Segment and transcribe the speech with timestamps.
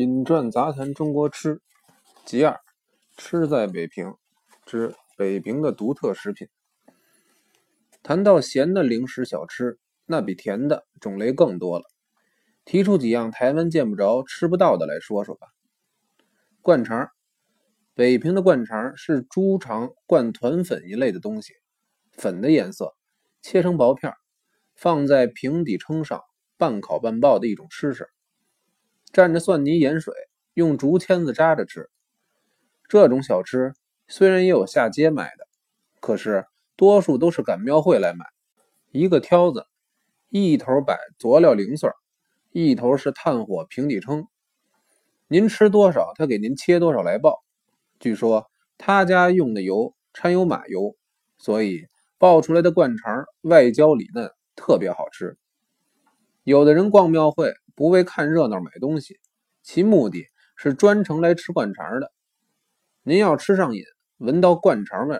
[0.00, 1.60] 饮馔杂谈中国吃，
[2.24, 2.58] 其二，
[3.18, 4.14] 吃在北平
[4.64, 6.48] 之北平的独特食品。
[8.02, 11.84] 谈到咸的零食小吃，那比甜的种类更多了。
[12.64, 15.48] 提出几样台湾见不着、吃不到的来说说吧。
[16.62, 17.10] 灌肠，
[17.92, 21.52] 北平的灌肠是猪肠灌团粉一类的东西，
[22.12, 22.94] 粉的颜色，
[23.42, 24.14] 切成薄片，
[24.74, 26.22] 放在平底称上，
[26.56, 28.08] 半烤半爆的一种吃食。
[29.12, 30.14] 蘸着蒜泥盐水，
[30.54, 31.90] 用竹签子扎着吃。
[32.88, 33.74] 这种小吃
[34.06, 35.46] 虽然也有下街买的，
[36.00, 36.46] 可是
[36.76, 38.24] 多数都是赶庙会来买。
[38.92, 39.66] 一个挑子，
[40.28, 41.90] 一头摆佐料零碎，
[42.52, 44.28] 一头是炭火平底称。
[45.26, 47.42] 您吃多少，他给您切多少来爆。
[47.98, 50.94] 据说他家用的油掺有马油，
[51.38, 51.86] 所以
[52.16, 55.36] 爆出来的灌肠外焦里嫩，特别好吃。
[56.44, 57.52] 有的人逛庙会。
[57.80, 59.18] 不为看热闹买东西，
[59.62, 62.12] 其目的是专程来吃灌肠的。
[63.02, 63.82] 您要吃上瘾，
[64.18, 65.18] 闻到灌肠味，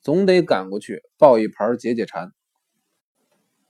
[0.00, 2.32] 总得赶过去抱一盘解解馋。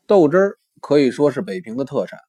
[0.07, 2.21] 豆汁儿可以说是北平的特产，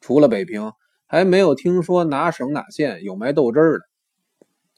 [0.00, 0.70] 除了北平，
[1.06, 3.84] 还没有听说哪省哪县有卖豆汁儿的。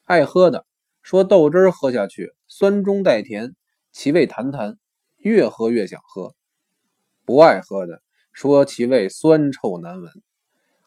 [0.04, 0.64] 爱喝的
[1.02, 3.54] 说豆汁儿喝下去酸中带甜，
[3.92, 4.78] 其味弹弹，
[5.18, 6.30] 越喝越想喝；
[7.26, 8.00] 不爱喝的
[8.32, 10.10] 说其味酸臭难闻。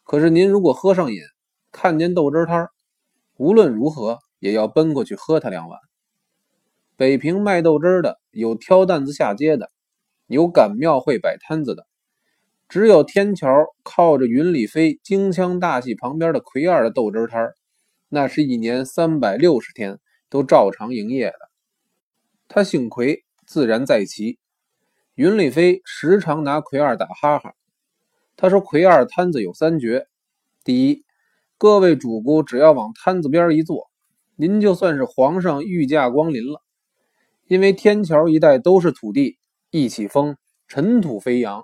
[0.03, 1.21] 可是您如果喝上瘾，
[1.71, 2.67] 看见豆汁摊
[3.37, 5.79] 无论如何也要奔过去喝它两碗。
[6.95, 9.71] 北平卖豆汁的有挑担子下街的，
[10.27, 11.87] 有赶庙会摆摊子的，
[12.69, 13.49] 只有天桥
[13.81, 17.53] 靠着云里飞京腔大戏旁边的奎二的豆汁摊
[18.09, 21.37] 那是一年三百六十天都照常营业的。
[22.47, 24.37] 他姓奎，自然在其。
[25.15, 27.55] 云里飞时常拿奎二打哈哈。
[28.35, 30.07] 他说：“奎二摊子有三绝，
[30.63, 31.05] 第一，
[31.57, 33.89] 各位主顾只要往摊子边一坐，
[34.35, 36.61] 您就算是皇上御驾光临了。
[37.47, 39.37] 因为天桥一带都是土地，
[39.69, 40.35] 一起风，
[40.67, 41.63] 尘土飞扬，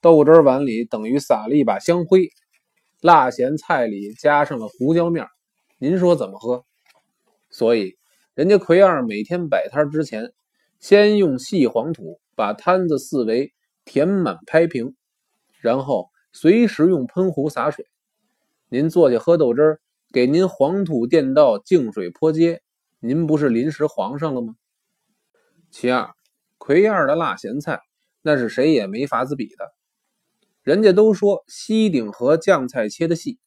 [0.00, 2.28] 豆汁碗里等于撒了一把香灰，
[3.00, 5.26] 辣咸菜里加上了胡椒面，
[5.78, 6.64] 您说怎么喝？
[7.50, 7.96] 所以，
[8.34, 10.32] 人家奎二每天摆摊之前，
[10.78, 13.52] 先用细黄土把摊子四围
[13.84, 14.94] 填满拍平。”
[15.62, 17.86] 然后随时用喷壶洒水。
[18.68, 19.80] 您坐下喝豆汁儿，
[20.12, 22.62] 给您黄土垫道，净水泼街，
[22.98, 24.56] 您不是临时皇上了吗？
[25.70, 26.10] 其二，
[26.58, 27.80] 奎二的辣咸菜，
[28.22, 29.72] 那是谁也没法子比的。
[30.62, 33.38] 人家都说西顶河酱菜切的细，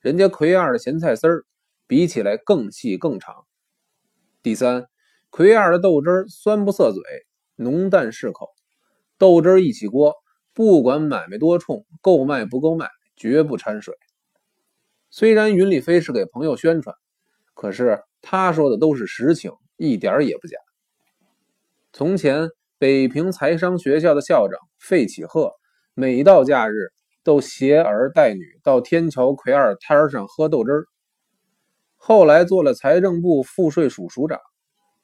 [0.00, 1.46] 人家奎二的咸菜丝儿
[1.86, 3.46] 比起来更细更长。
[4.42, 4.86] 第三，
[5.30, 7.02] 奎二的豆汁儿酸不涩嘴，
[7.56, 8.50] 浓淡适口，
[9.16, 10.14] 豆汁儿一起锅。
[10.54, 13.92] 不管买卖多冲，够卖不够卖，绝不掺水。
[15.10, 16.94] 虽然云里飞是给朋友宣传，
[17.54, 20.56] 可是他说的都是实情，一点也不假。
[21.92, 25.52] 从前北平财商学校的校长费启鹤，
[25.92, 26.92] 每到假日
[27.24, 30.86] 都携儿带女到天桥奎二摊上喝豆汁儿。
[31.96, 34.38] 后来做了财政部赋税署署长，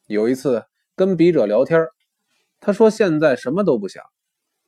[0.06, 1.88] 有一次跟笔者聊天，
[2.60, 4.04] 他说现在什么都不想，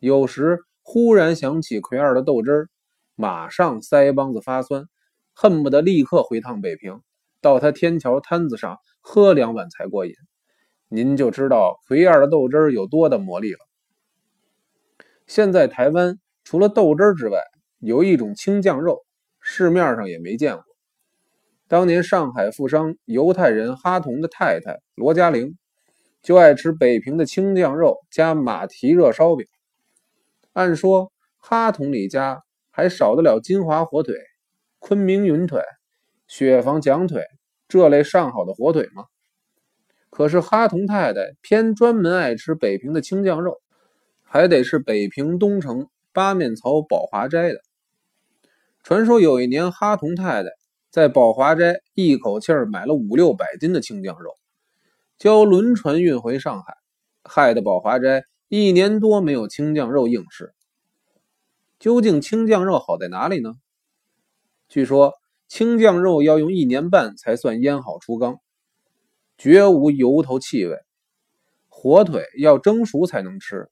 [0.00, 0.58] 有时。
[0.82, 2.68] 忽然想起奎二的豆汁儿，
[3.14, 4.86] 马上腮帮子发酸，
[5.32, 7.00] 恨不得立刻回趟北平，
[7.40, 10.12] 到他天桥摊子上喝两碗才过瘾。
[10.88, 13.58] 您就知道奎二的豆汁儿有多的魔力了。
[15.26, 17.40] 现在台湾除了豆汁儿之外，
[17.78, 18.98] 有一种青酱肉，
[19.40, 20.64] 市面上也没见过。
[21.68, 25.56] 当年上海富商犹太人哈同的太太罗嘉玲，
[26.22, 29.46] 就爱吃北平的青酱肉加马蹄热烧饼。
[30.52, 34.16] 按说哈同李家还少得了金华火腿、
[34.78, 35.62] 昆明云腿、
[36.28, 37.24] 雪房蒋腿
[37.68, 39.04] 这类上好的火腿吗？
[40.10, 43.62] 可是哈同太太偏专门爱吃北平的青酱肉，
[44.22, 47.62] 还得是北平东城八面槽宝华斋的。
[48.82, 50.50] 传说有一年哈同太太
[50.90, 54.36] 在宝华斋一口气儿买了五六百斤的青酱肉，
[55.16, 56.76] 交轮船运回上海，
[57.24, 58.24] 害得宝华斋。
[58.54, 60.52] 一年多没有青酱肉应试，
[61.78, 63.54] 究竟青酱肉好在哪里呢？
[64.68, 65.14] 据说
[65.48, 68.40] 青酱肉要用一年半才算腌好出缸，
[69.38, 70.76] 绝无油头气味。
[71.70, 73.70] 火腿要蒸熟才能吃，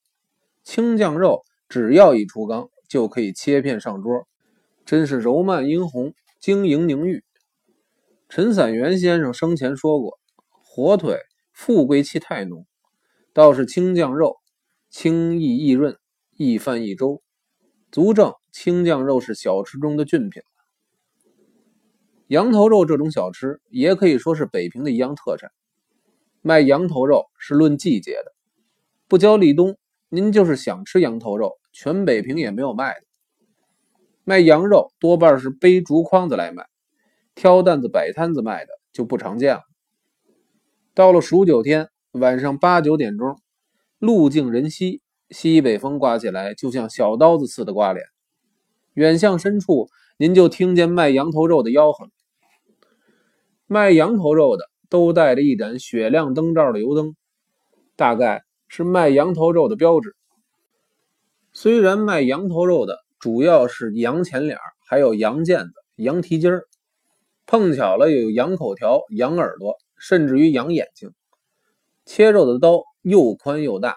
[0.64, 4.26] 青酱肉只要一出缸就可以切片上桌，
[4.86, 7.22] 真是柔曼殷红，晶莹凝玉。
[8.30, 10.18] 陈散元先生生前说过，
[10.48, 11.18] 火腿
[11.52, 12.64] 富贵气太浓，
[13.34, 14.39] 倒是青酱肉。
[14.90, 15.96] 清易易润，
[16.36, 17.22] 易饭易粥，
[17.92, 20.42] 足证清酱肉是小吃中的俊品
[22.26, 25.50] 羊头肉这种小吃也可以说是北平的一样特产。
[26.42, 28.32] 卖羊头肉是论季节的，
[29.08, 29.76] 不交立冬，
[30.08, 33.06] 您就是想吃羊头肉，全北平也没有卖的。
[34.24, 36.66] 卖羊肉多半是背竹筐子来卖，
[37.34, 39.62] 挑担子摆摊子卖的就不常见了。
[40.94, 43.40] 到了数九天晚上八九点钟，
[44.00, 48.06] 路静人稀，西北风刮起来，就像小刀子似的刮脸。
[48.94, 52.08] 远向深处，您就听见卖羊头肉的吆喝。
[53.66, 57.14] 卖羊头肉的都带着一盏雪亮灯罩的油灯，
[57.94, 60.16] 大概是卖羊头肉的标志。
[61.52, 64.56] 虽然卖羊头肉的主要是羊前脸，
[64.88, 66.64] 还有羊腱子、羊蹄筋儿，
[67.44, 71.12] 碰巧了有羊口条、羊耳朵，甚至于羊眼睛。
[72.06, 73.96] 切肉的刀又宽又大，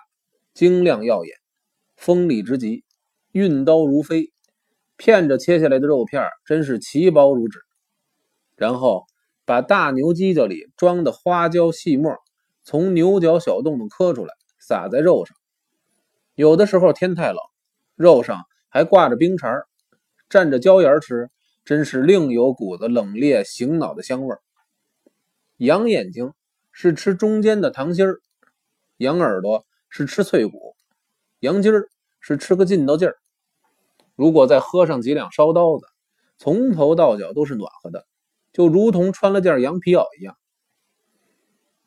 [0.53, 1.35] 晶亮耀眼，
[1.95, 2.83] 锋利之极，
[3.31, 4.31] 运刀如飞，
[4.97, 7.59] 片着切下来的肉片真是奇薄如纸。
[8.55, 9.05] 然后。
[9.45, 12.15] 把大牛犄角里装的花椒细末
[12.63, 15.35] 从牛角小洞洞磕出来，撒在肉上。
[16.33, 17.37] 有的时候天太冷，
[17.95, 19.63] 肉上还挂着冰碴
[20.29, 21.29] 蘸着椒盐吃，
[21.65, 24.33] 真是另有股子冷冽醒脑的香味。
[25.57, 26.31] 羊眼睛
[26.71, 28.21] 是吃中间的糖心儿，
[28.97, 30.75] 羊耳朵是吃脆骨，
[31.39, 33.17] 羊筋儿是吃个劲道劲儿。
[34.15, 35.85] 如果再喝上几两烧刀子，
[36.37, 38.05] 从头到脚都是暖和的。
[38.51, 40.37] 就如同穿了件羊皮袄一样。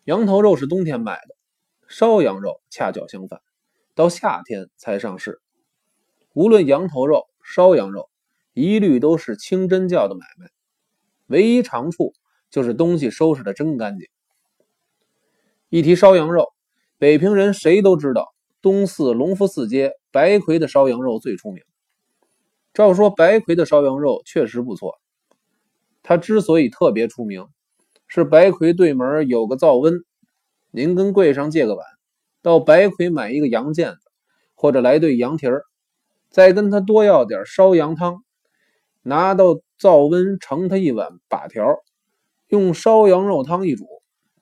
[0.02, 1.36] 羊头肉是冬天卖的，
[1.86, 3.40] 烧羊肉恰巧相反，
[3.94, 5.40] 到夏天才上市。
[6.32, 8.10] 无论羊头肉、烧羊肉，
[8.52, 10.48] 一律都是清真教的买卖，
[11.28, 12.14] 唯一长处
[12.50, 14.08] 就是东西收拾的真干净。
[15.68, 16.52] 一提烧羊肉，
[16.98, 18.32] 北平人谁都知道，
[18.62, 21.62] 东四隆福寺街白魁的烧羊肉最出名。
[22.72, 24.94] 照说白魁的烧羊肉确实不错。
[26.02, 27.46] 他之所以特别出名，
[28.06, 29.94] 是白魁对门有个灶温，
[30.70, 31.84] 您跟柜上借个碗，
[32.40, 33.98] 到白魁买一个羊腱子，
[34.54, 35.64] 或者来对羊蹄儿，
[36.30, 38.22] 再跟他多要点烧羊汤，
[39.02, 41.76] 拿到灶温盛他一碗把条，
[42.48, 43.84] 用烧羊肉汤一煮，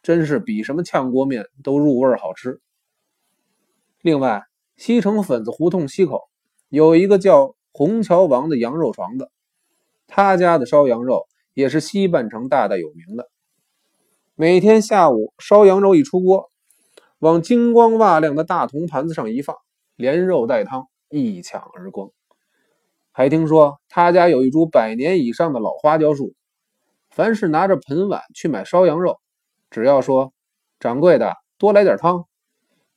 [0.05, 2.61] 真是比什么炝锅面都入味好吃。
[4.03, 4.45] 另外，
[4.77, 6.21] 西城粉子胡同西口
[6.69, 9.29] 有一个叫红桥王的羊肉床子，
[10.07, 11.27] 他家的烧羊肉。
[11.55, 13.31] 也是西半城大大有名的。
[14.35, 16.51] 每天下午烧羊肉一出锅，
[17.21, 19.55] 往金光瓦亮的大铜盘子上一放，
[19.95, 22.11] 连肉带汤一抢而光。
[23.13, 26.35] 还听说他家有一株百年以上的老花椒树，
[27.09, 29.21] 凡是拿着盆碗去买烧羊肉，
[29.75, 30.33] 只要说
[30.79, 32.29] 掌柜的多来点汤，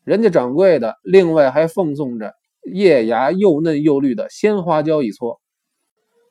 [0.04, 2.36] 人家掌柜的另外还奉送着
[2.72, 5.42] 叶芽又嫩又绿的鲜花椒一撮，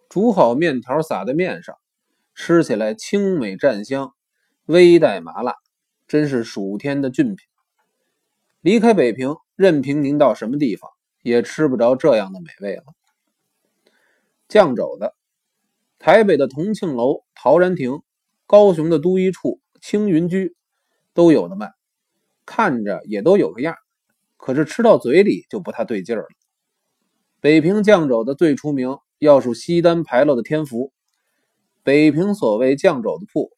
[0.09, 1.75] 煮好面条撒在面上。
[2.33, 4.15] 吃起来清美蘸香，
[4.67, 5.57] 微带麻辣，
[6.07, 7.39] 真是暑天的俊品。
[8.61, 10.89] 离开北平，任凭您到什么地方，
[11.23, 12.85] 也吃不着这样的美味了。
[14.47, 15.13] 酱肘子，
[15.99, 18.01] 台北的同庆楼、陶然亭，
[18.47, 19.59] 高雄的都一处、
[19.89, 20.57] 青云居，
[21.15, 21.71] 都有的卖，
[22.45, 23.77] 看着也都有个样，
[24.37, 26.29] 可是吃到嘴里就不太对劲儿了。
[27.39, 30.93] 北平酱肘子最出名，要数西单牌楼的天福。
[31.85, 33.53] 北平所谓酱肘子铺，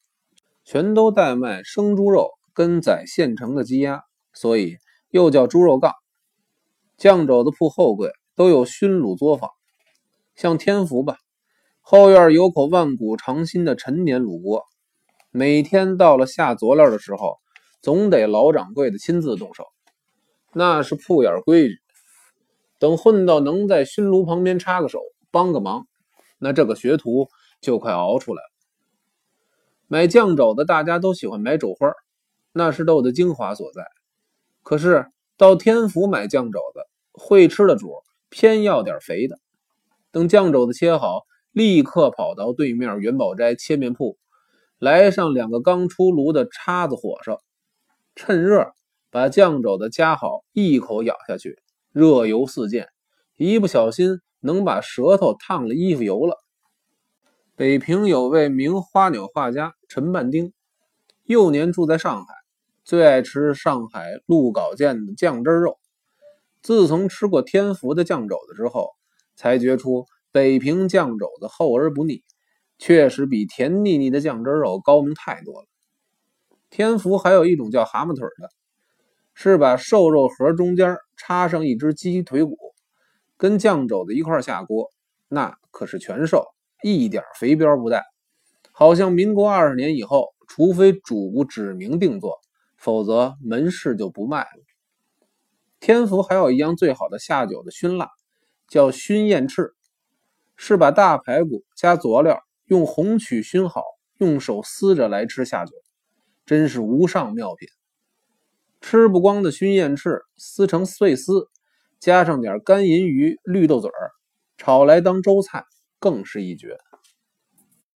[0.66, 4.02] 全都代卖生猪肉跟宰现成的鸡鸭，
[4.34, 4.76] 所以
[5.08, 5.94] 又叫猪肉杠。
[6.98, 9.48] 酱肘子铺后柜都有熏卤作坊，
[10.36, 11.16] 像天福吧，
[11.80, 14.66] 后院有口万古长新的陈年卤锅，
[15.38, 17.38] 每天到了下佐料的时候，
[17.80, 19.66] 总得老掌柜的亲自动手，
[20.52, 21.76] 那是铺眼规矩。
[22.80, 25.86] 等混到能在熏炉旁边插个手帮个忙，
[26.38, 27.28] 那这个学徒。
[27.60, 28.50] 就快熬出来了。
[29.88, 31.90] 买酱肘子大家都喜欢买肘花，
[32.52, 33.84] 那是肉的精华所在。
[34.62, 37.92] 可是到天福买酱肘子，会吃的主
[38.28, 39.40] 偏要点肥的。
[40.12, 44.16] 等酱肘子切好，立刻跑到对面元宝斋切面铺，
[44.78, 47.40] 来上两个刚出炉的叉子火烧，
[48.14, 48.72] 趁热
[49.10, 51.58] 把酱肘子夹好，一口咬下去，
[51.90, 52.86] 热油四溅，
[53.36, 56.38] 一不小心能把舌头烫了衣服油了。
[57.56, 60.52] 北平有位名花鸟画家陈半丁，
[61.24, 62.34] 幼年住在上海，
[62.84, 65.76] 最爱吃上海鹿稿店的酱汁肉。
[66.62, 68.90] 自从吃过天福的酱肘子之后，
[69.34, 72.22] 才觉出北平酱肘子厚而不腻，
[72.78, 75.66] 确实比甜腻腻的酱汁肉高明太多了。
[76.70, 78.50] 天福还有一种叫蛤蟆腿的，
[79.34, 82.56] 是把瘦肉盒中间插上一只鸡腿骨，
[83.36, 84.90] 跟酱肘子一块下锅，
[85.28, 86.44] 那可是全瘦。
[86.80, 88.04] 一点肥膘不带，
[88.70, 92.38] 好像民国二十年以后，除非主顾指名定做，
[92.76, 94.62] 否则门市就不卖了。
[95.80, 98.08] 天福还有一样最好的下酒的熏腊，
[98.68, 99.74] 叫熏燕翅，
[100.54, 103.82] 是把大排骨加佐料，用红曲熏好，
[104.18, 105.72] 用手撕着来吃下酒，
[106.44, 107.66] 真是无上妙品。
[108.80, 111.48] 吃不光的熏燕翅，撕成碎丝，
[111.98, 114.12] 加上点干银鱼、绿豆籽儿，
[114.56, 115.64] 炒来当粥菜，
[115.98, 116.78] 更是一绝。